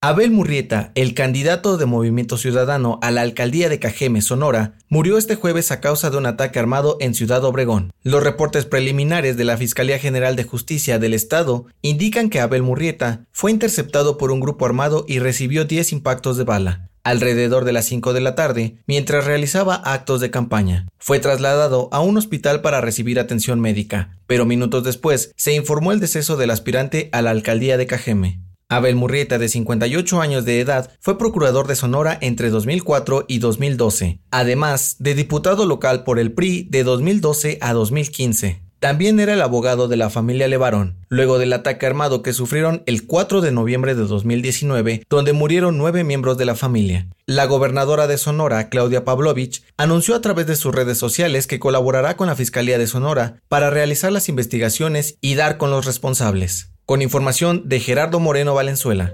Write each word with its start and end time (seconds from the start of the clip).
Abel 0.00 0.30
Murrieta, 0.30 0.92
el 0.94 1.12
candidato 1.12 1.76
de 1.76 1.84
Movimiento 1.84 2.36
Ciudadano 2.36 3.00
a 3.02 3.10
la 3.10 3.22
alcaldía 3.22 3.68
de 3.68 3.80
Cajeme, 3.80 4.22
Sonora, 4.22 4.74
murió 4.88 5.18
este 5.18 5.34
jueves 5.34 5.72
a 5.72 5.80
causa 5.80 6.08
de 6.08 6.16
un 6.16 6.26
ataque 6.26 6.60
armado 6.60 6.98
en 7.00 7.14
Ciudad 7.14 7.42
Obregón. 7.44 7.92
Los 8.04 8.22
reportes 8.22 8.64
preliminares 8.64 9.36
de 9.36 9.44
la 9.44 9.56
Fiscalía 9.56 9.98
General 9.98 10.36
de 10.36 10.44
Justicia 10.44 11.00
del 11.00 11.14
Estado 11.14 11.66
indican 11.82 12.30
que 12.30 12.38
Abel 12.38 12.62
Murrieta 12.62 13.26
fue 13.32 13.50
interceptado 13.50 14.18
por 14.18 14.30
un 14.30 14.38
grupo 14.38 14.66
armado 14.66 15.04
y 15.08 15.18
recibió 15.18 15.64
10 15.64 15.92
impactos 15.94 16.36
de 16.36 16.44
bala 16.44 16.84
alrededor 17.02 17.64
de 17.64 17.72
las 17.72 17.86
5 17.86 18.12
de 18.12 18.20
la 18.20 18.34
tarde, 18.34 18.76
mientras 18.86 19.24
realizaba 19.24 19.76
actos 19.76 20.20
de 20.20 20.30
campaña. 20.30 20.86
Fue 20.98 21.18
trasladado 21.20 21.88
a 21.90 22.00
un 22.00 22.18
hospital 22.18 22.60
para 22.60 22.82
recibir 22.82 23.18
atención 23.18 23.60
médica, 23.60 24.18
pero 24.26 24.44
minutos 24.44 24.84
después 24.84 25.32
se 25.34 25.54
informó 25.54 25.92
el 25.92 26.00
deceso 26.00 26.36
del 26.36 26.50
aspirante 26.50 27.08
a 27.12 27.22
la 27.22 27.30
alcaldía 27.30 27.78
de 27.78 27.86
Cajeme. 27.86 28.40
Abel 28.70 28.96
Murrieta, 28.96 29.38
de 29.38 29.48
58 29.48 30.20
años 30.20 30.44
de 30.44 30.60
edad, 30.60 30.90
fue 31.00 31.16
procurador 31.16 31.66
de 31.66 31.74
Sonora 31.74 32.18
entre 32.20 32.50
2004 32.50 33.24
y 33.26 33.38
2012, 33.38 34.20
además 34.30 34.96
de 34.98 35.14
diputado 35.14 35.64
local 35.64 36.04
por 36.04 36.18
el 36.18 36.32
PRI 36.32 36.66
de 36.68 36.84
2012 36.84 37.56
a 37.62 37.72
2015. 37.72 38.60
También 38.78 39.18
era 39.20 39.32
el 39.32 39.40
abogado 39.40 39.88
de 39.88 39.96
la 39.96 40.10
familia 40.10 40.48
Levarón, 40.48 40.98
luego 41.08 41.38
del 41.38 41.54
ataque 41.54 41.86
armado 41.86 42.22
que 42.22 42.34
sufrieron 42.34 42.82
el 42.84 43.06
4 43.06 43.40
de 43.40 43.52
noviembre 43.52 43.94
de 43.94 44.04
2019, 44.04 45.02
donde 45.08 45.32
murieron 45.32 45.78
nueve 45.78 46.04
miembros 46.04 46.36
de 46.36 46.44
la 46.44 46.54
familia. 46.54 47.08
La 47.24 47.46
gobernadora 47.46 48.06
de 48.06 48.18
Sonora, 48.18 48.68
Claudia 48.68 49.02
Pavlovich, 49.02 49.62
anunció 49.78 50.14
a 50.14 50.20
través 50.20 50.46
de 50.46 50.56
sus 50.56 50.74
redes 50.74 50.98
sociales 50.98 51.46
que 51.46 51.58
colaborará 51.58 52.18
con 52.18 52.26
la 52.26 52.36
Fiscalía 52.36 52.76
de 52.76 52.86
Sonora 52.86 53.40
para 53.48 53.70
realizar 53.70 54.12
las 54.12 54.28
investigaciones 54.28 55.16
y 55.22 55.36
dar 55.36 55.56
con 55.56 55.70
los 55.70 55.86
responsables. 55.86 56.70
Con 56.88 57.02
información 57.02 57.64
de 57.66 57.80
Gerardo 57.80 58.18
Moreno 58.18 58.54
Valenzuela. 58.54 59.12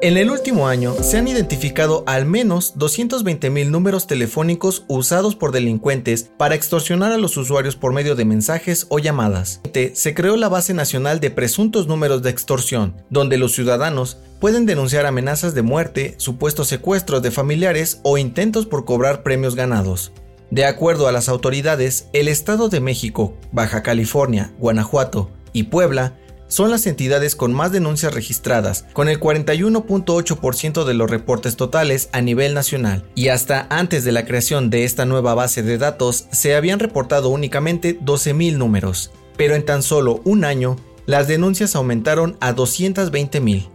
En 0.00 0.16
el 0.16 0.28
último 0.28 0.66
año 0.66 0.92
se 1.00 1.16
han 1.16 1.28
identificado 1.28 2.02
al 2.08 2.26
menos 2.26 2.74
220.000 2.74 3.70
números 3.70 4.08
telefónicos 4.08 4.84
usados 4.88 5.36
por 5.36 5.52
delincuentes 5.52 6.32
para 6.36 6.56
extorsionar 6.56 7.12
a 7.12 7.16
los 7.16 7.36
usuarios 7.36 7.76
por 7.76 7.92
medio 7.92 8.16
de 8.16 8.24
mensajes 8.24 8.88
o 8.88 8.98
llamadas. 8.98 9.60
Se 9.94 10.14
creó 10.14 10.36
la 10.36 10.48
Base 10.48 10.74
Nacional 10.74 11.20
de 11.20 11.30
Presuntos 11.30 11.86
Números 11.86 12.22
de 12.22 12.30
Extorsión, 12.30 12.96
donde 13.08 13.38
los 13.38 13.52
ciudadanos 13.52 14.18
pueden 14.40 14.66
denunciar 14.66 15.06
amenazas 15.06 15.54
de 15.54 15.62
muerte, 15.62 16.16
supuestos 16.16 16.66
secuestros 16.66 17.22
de 17.22 17.30
familiares 17.30 18.00
o 18.02 18.18
intentos 18.18 18.66
por 18.66 18.84
cobrar 18.84 19.22
premios 19.22 19.54
ganados. 19.54 20.10
De 20.50 20.64
acuerdo 20.64 21.06
a 21.06 21.12
las 21.12 21.28
autoridades, 21.28 22.08
el 22.12 22.26
Estado 22.26 22.68
de 22.68 22.80
México, 22.80 23.36
Baja 23.52 23.84
California, 23.84 24.52
Guanajuato 24.58 25.30
y 25.52 25.64
Puebla 25.64 26.14
son 26.52 26.70
las 26.70 26.86
entidades 26.86 27.34
con 27.34 27.54
más 27.54 27.72
denuncias 27.72 28.12
registradas, 28.12 28.84
con 28.92 29.08
el 29.08 29.18
41.8% 29.18 30.84
de 30.84 30.92
los 30.92 31.10
reportes 31.10 31.56
totales 31.56 32.10
a 32.12 32.20
nivel 32.20 32.52
nacional, 32.52 33.06
y 33.14 33.28
hasta 33.28 33.66
antes 33.70 34.04
de 34.04 34.12
la 34.12 34.26
creación 34.26 34.68
de 34.68 34.84
esta 34.84 35.06
nueva 35.06 35.34
base 35.34 35.62
de 35.62 35.78
datos 35.78 36.26
se 36.30 36.54
habían 36.54 36.78
reportado 36.78 37.30
únicamente 37.30 37.98
12.000 37.98 38.58
números, 38.58 39.12
pero 39.38 39.54
en 39.54 39.64
tan 39.64 39.82
solo 39.82 40.20
un 40.24 40.44
año 40.44 40.76
las 41.06 41.26
denuncias 41.26 41.74
aumentaron 41.74 42.36
a 42.40 42.54
220.000. 42.54 43.70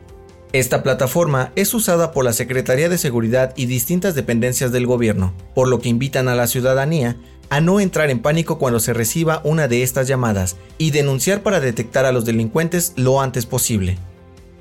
Esta 0.54 0.82
plataforma 0.82 1.52
es 1.56 1.74
usada 1.74 2.12
por 2.12 2.24
la 2.24 2.32
Secretaría 2.32 2.88
de 2.88 2.98
Seguridad 2.98 3.54
y 3.58 3.66
distintas 3.66 4.16
dependencias 4.16 4.72
del 4.72 4.88
gobierno, 4.88 5.34
por 5.54 5.68
lo 5.68 5.80
que 5.80 5.90
invitan 5.90 6.30
a 6.30 6.36
la 6.36 6.48
ciudadanía 6.48 7.18
a 7.50 7.60
no 7.60 7.80
entrar 7.80 8.10
en 8.10 8.22
pánico 8.22 8.58
cuando 8.58 8.80
se 8.80 8.94
reciba 8.94 9.42
una 9.44 9.68
de 9.68 9.84
estas 9.84 10.08
llamadas 10.08 10.58
y 10.78 10.92
denunciar 10.92 11.44
para 11.44 11.60
detectar 11.60 12.06
a 12.06 12.12
los 12.12 12.26
delincuentes 12.26 12.94
lo 12.96 13.22
antes 13.22 13.46
posible. 13.46 13.98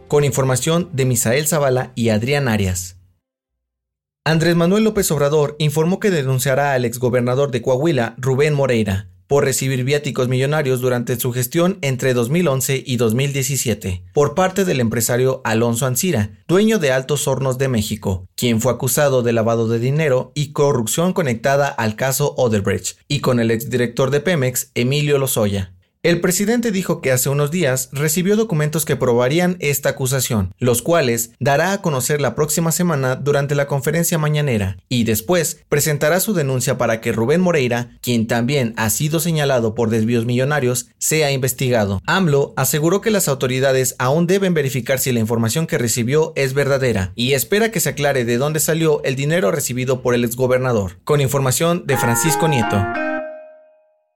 Con 0.08 0.24
información 0.24 0.90
de 0.92 1.04
Misael 1.04 1.46
Zavala 1.46 1.92
y 1.94 2.08
Adrián 2.10 2.48
Arias. 2.48 2.96
Andrés 4.24 4.56
Manuel 4.56 4.82
López 4.82 5.08
Obrador 5.12 5.54
informó 5.58 6.00
que 6.00 6.10
denunciará 6.10 6.72
al 6.72 6.84
exgobernador 6.84 7.52
de 7.52 7.62
Coahuila, 7.62 8.16
Rubén 8.18 8.54
Moreira, 8.54 9.08
por 9.26 9.44
recibir 9.44 9.84
viáticos 9.84 10.28
millonarios 10.28 10.80
durante 10.80 11.18
su 11.18 11.32
gestión 11.32 11.78
entre 11.82 12.14
2011 12.14 12.82
y 12.84 12.96
2017 12.96 14.02
por 14.12 14.34
parte 14.34 14.64
del 14.64 14.80
empresario 14.80 15.40
Alonso 15.44 15.86
Ancira, 15.86 16.30
dueño 16.48 16.78
de 16.78 16.92
Altos 16.92 17.28
Hornos 17.28 17.58
de 17.58 17.68
México, 17.68 18.26
quien 18.34 18.60
fue 18.60 18.72
acusado 18.72 19.22
de 19.22 19.32
lavado 19.32 19.68
de 19.68 19.78
dinero 19.78 20.32
y 20.34 20.52
corrupción 20.52 21.12
conectada 21.12 21.68
al 21.68 21.96
caso 21.96 22.34
Odebrecht, 22.36 22.98
y 23.08 23.20
con 23.20 23.40
el 23.40 23.50
exdirector 23.50 24.10
de 24.10 24.20
Pemex, 24.20 24.70
Emilio 24.74 25.18
Lozoya. 25.18 25.75
El 26.06 26.20
presidente 26.20 26.70
dijo 26.70 27.00
que 27.00 27.10
hace 27.10 27.30
unos 27.30 27.50
días 27.50 27.88
recibió 27.90 28.36
documentos 28.36 28.84
que 28.84 28.94
probarían 28.94 29.56
esta 29.58 29.88
acusación, 29.88 30.54
los 30.60 30.80
cuales 30.80 31.32
dará 31.40 31.72
a 31.72 31.82
conocer 31.82 32.20
la 32.20 32.36
próxima 32.36 32.70
semana 32.70 33.16
durante 33.16 33.56
la 33.56 33.66
conferencia 33.66 34.16
mañanera, 34.16 34.76
y 34.88 35.02
después 35.02 35.64
presentará 35.68 36.20
su 36.20 36.32
denuncia 36.32 36.78
para 36.78 37.00
que 37.00 37.10
Rubén 37.10 37.40
Moreira, 37.40 37.98
quien 38.02 38.28
también 38.28 38.72
ha 38.76 38.88
sido 38.90 39.18
señalado 39.18 39.74
por 39.74 39.90
desvíos 39.90 40.26
millonarios, 40.26 40.86
sea 40.98 41.32
investigado. 41.32 42.00
AMLO 42.06 42.54
aseguró 42.56 43.00
que 43.00 43.10
las 43.10 43.26
autoridades 43.26 43.96
aún 43.98 44.28
deben 44.28 44.54
verificar 44.54 45.00
si 45.00 45.10
la 45.10 45.18
información 45.18 45.66
que 45.66 45.76
recibió 45.76 46.32
es 46.36 46.54
verdadera, 46.54 47.10
y 47.16 47.32
espera 47.32 47.72
que 47.72 47.80
se 47.80 47.88
aclare 47.88 48.24
de 48.24 48.38
dónde 48.38 48.60
salió 48.60 49.02
el 49.02 49.16
dinero 49.16 49.50
recibido 49.50 50.02
por 50.02 50.14
el 50.14 50.22
exgobernador. 50.22 51.00
Con 51.02 51.20
información 51.20 51.84
de 51.84 51.96
Francisco 51.96 52.46
Nieto. 52.46 52.76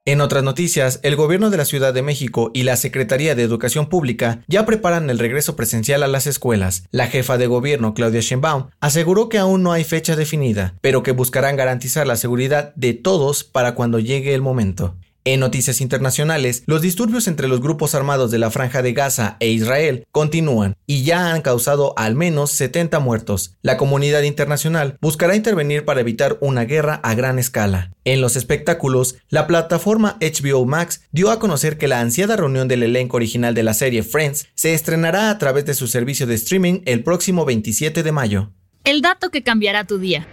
En 0.03 0.19
otras 0.19 0.43
noticias, 0.43 0.99
el 1.03 1.15
gobierno 1.15 1.51
de 1.51 1.57
la 1.57 1.65
Ciudad 1.65 1.93
de 1.93 2.01
México 2.01 2.49
y 2.55 2.63
la 2.63 2.75
Secretaría 2.75 3.35
de 3.35 3.43
Educación 3.43 3.87
Pública 3.87 4.43
ya 4.47 4.65
preparan 4.65 5.11
el 5.11 5.19
regreso 5.19 5.55
presencial 5.55 6.01
a 6.01 6.07
las 6.07 6.25
escuelas. 6.25 6.85
La 6.89 7.05
jefa 7.05 7.37
de 7.37 7.45
gobierno, 7.45 7.93
Claudia 7.93 8.19
Sheinbaum, 8.19 8.69
aseguró 8.79 9.29
que 9.29 9.37
aún 9.37 9.61
no 9.61 9.73
hay 9.73 9.83
fecha 9.83 10.15
definida, 10.15 10.73
pero 10.81 11.03
que 11.03 11.11
buscarán 11.11 11.55
garantizar 11.55 12.07
la 12.07 12.15
seguridad 12.15 12.73
de 12.73 12.95
todos 12.95 13.43
para 13.43 13.75
cuando 13.75 13.99
llegue 13.99 14.33
el 14.33 14.41
momento. 14.41 14.95
En 15.23 15.39
noticias 15.39 15.81
internacionales, 15.81 16.63
los 16.65 16.81
disturbios 16.81 17.27
entre 17.27 17.47
los 17.47 17.61
grupos 17.61 17.93
armados 17.93 18.31
de 18.31 18.39
la 18.39 18.49
Franja 18.49 18.81
de 18.81 18.93
Gaza 18.93 19.37
e 19.39 19.49
Israel 19.49 20.07
continúan 20.11 20.75
y 20.87 21.03
ya 21.03 21.31
han 21.31 21.43
causado 21.43 21.93
al 21.95 22.15
menos 22.15 22.51
70 22.53 22.99
muertos. 22.99 23.55
La 23.61 23.77
comunidad 23.77 24.23
internacional 24.23 24.97
buscará 24.99 25.35
intervenir 25.35 25.85
para 25.85 26.01
evitar 26.01 26.39
una 26.41 26.65
guerra 26.65 26.95
a 27.03 27.13
gran 27.13 27.37
escala. 27.37 27.91
En 28.03 28.19
los 28.19 28.35
espectáculos, 28.35 29.17
la 29.29 29.45
plataforma 29.45 30.17
HBO 30.19 30.65
Max 30.65 31.03
dio 31.11 31.29
a 31.29 31.37
conocer 31.37 31.77
que 31.77 31.87
la 31.87 31.99
ansiada 31.99 32.35
reunión 32.35 32.67
del 32.67 32.81
elenco 32.81 33.17
original 33.17 33.53
de 33.53 33.61
la 33.61 33.75
serie 33.75 34.01
Friends 34.01 34.47
se 34.55 34.73
estrenará 34.73 35.29
a 35.29 35.37
través 35.37 35.65
de 35.65 35.75
su 35.75 35.85
servicio 35.85 36.25
de 36.25 36.33
streaming 36.33 36.81
el 36.85 37.03
próximo 37.03 37.45
27 37.45 38.01
de 38.01 38.11
mayo. 38.11 38.53
El 38.85 39.03
dato 39.03 39.29
que 39.29 39.43
cambiará 39.43 39.83
tu 39.83 39.99
día. 39.99 40.27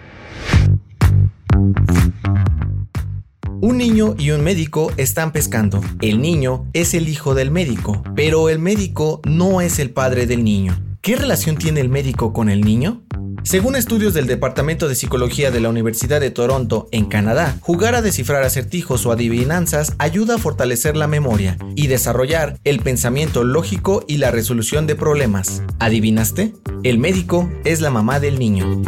Un 3.68 3.76
niño 3.76 4.14
y 4.18 4.30
un 4.30 4.42
médico 4.42 4.90
están 4.96 5.30
pescando. 5.30 5.82
El 6.00 6.22
niño 6.22 6.64
es 6.72 6.94
el 6.94 7.06
hijo 7.06 7.34
del 7.34 7.50
médico, 7.50 8.02
pero 8.16 8.48
el 8.48 8.58
médico 8.58 9.20
no 9.28 9.60
es 9.60 9.78
el 9.78 9.90
padre 9.90 10.26
del 10.26 10.42
niño. 10.42 10.82
¿Qué 11.02 11.16
relación 11.16 11.58
tiene 11.58 11.80
el 11.80 11.90
médico 11.90 12.32
con 12.32 12.48
el 12.48 12.62
niño? 12.62 13.02
Según 13.48 13.76
estudios 13.76 14.12
del 14.12 14.26
Departamento 14.26 14.88
de 14.88 14.94
Psicología 14.94 15.50
de 15.50 15.60
la 15.60 15.70
Universidad 15.70 16.20
de 16.20 16.30
Toronto, 16.30 16.86
en 16.92 17.06
Canadá, 17.06 17.56
jugar 17.62 17.94
a 17.94 18.02
descifrar 18.02 18.42
acertijos 18.42 19.06
o 19.06 19.10
adivinanzas 19.10 19.94
ayuda 19.96 20.34
a 20.34 20.38
fortalecer 20.38 20.98
la 20.98 21.06
memoria 21.06 21.56
y 21.74 21.86
desarrollar 21.86 22.58
el 22.64 22.80
pensamiento 22.80 23.44
lógico 23.44 24.04
y 24.06 24.18
la 24.18 24.30
resolución 24.30 24.86
de 24.86 24.96
problemas. 24.96 25.62
¿Adivinaste? 25.78 26.52
El 26.84 26.98
médico 26.98 27.50
es 27.64 27.80
la 27.80 27.88
mamá 27.88 28.20
del 28.20 28.38
niño. 28.38 28.82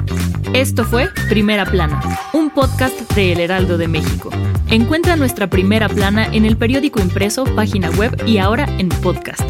Esto 0.53 0.85
fue 0.85 1.09
Primera 1.31 1.65
Plana, 1.65 2.03
un 2.35 2.51
podcast 2.51 2.95
de 3.15 3.33
El 3.33 3.41
Heraldo 3.41 3.79
de 3.79 3.89
México. 3.89 4.29
Encuentra 4.69 5.17
nuestra 5.17 5.49
Primera 5.49 5.89
Plana 5.89 6.29
en 6.35 6.45
el 6.45 6.59
periódico 6.59 7.01
impreso, 7.01 7.45
página 7.56 7.89
web 7.93 8.15
y 8.27 8.37
ahora 8.37 8.67
en 8.79 8.91
podcast. 8.91 9.41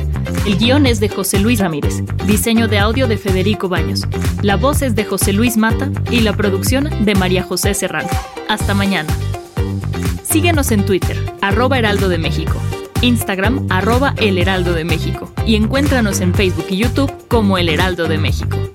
El 0.47 0.57
guion 0.57 0.87
es 0.87 1.01
de 1.01 1.09
José 1.09 1.41
Luis 1.41 1.59
Ramírez, 1.59 2.03
diseño 2.27 2.69
de 2.69 2.79
audio 2.79 3.09
de 3.09 3.19
Federico 3.19 3.69
Baños, 3.69 4.07
la 4.43 4.57
voz 4.57 4.81
es 4.81 4.95
de 5.01 5.07
José 5.07 5.33
Luis 5.33 5.57
Mata 5.57 5.91
y 6.11 6.21
la 6.21 6.37
producción 6.37 7.07
de 7.07 7.15
María 7.15 7.43
José 7.43 7.73
Serrano. 7.73 8.11
Hasta 8.51 8.75
mañana. 8.75 9.11
Síguenos 10.23 10.71
en 10.73 10.85
Twitter, 10.85 11.17
arroba 11.41 11.79
Heraldo 11.79 12.11
de 12.11 12.19
México, 12.19 12.61
Instagram, 13.01 13.67
arroba 13.71 14.15
El 14.19 14.37
Heraldo 14.37 14.75
de 14.75 14.85
México 14.85 15.33
y 15.47 15.57
encuéntranos 15.57 16.21
en 16.21 16.35
Facebook 16.35 16.67
y 16.69 16.77
YouTube 16.77 17.11
como 17.29 17.57
El 17.57 17.71
Heraldo 17.71 18.09
de 18.09 18.19
México. 18.19 18.70